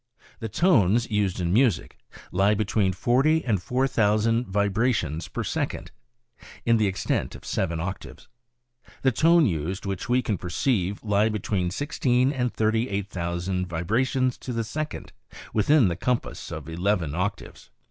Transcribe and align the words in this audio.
The 0.39 0.49
tones 0.49 1.11
used 1.11 1.39
in 1.39 1.53
music 1.53 1.95
lie 2.31 2.55
between 2.55 2.91
40 2.91 3.45
and 3.45 3.61
4,000 3.61 4.47
vibrations 4.47 5.27
per 5.27 5.43
second 5.43 5.91
in 6.65 6.77
the 6.77 6.87
extent 6.87 7.35
of 7.35 7.45
seven 7.45 7.79
octaves. 7.79 8.27
The 9.03 9.11
tones 9.11 9.49
used 9.51 9.85
Which 9.85 10.09
we 10.09 10.23
can 10.23 10.39
perceive 10.39 11.03
lie 11.03 11.29
between 11.29 11.69
16 11.69 12.31
and 12.33 12.51
38,000 12.51 13.67
vibrations 13.67 14.39
to 14.39 14.51
the 14.51 14.63
second 14.63 15.13
within 15.53 15.87
the 15.87 15.95
compass 15.95 16.51
of 16.51 16.67
eleven 16.67 17.13
octaves. 17.13 17.69